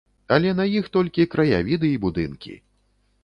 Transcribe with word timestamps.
Але 0.35 0.53
на 0.59 0.65
іх 0.79 0.85
толькі 0.95 1.27
краявіды 1.35 1.87
і 1.97 1.99
будынкі. 2.05 2.57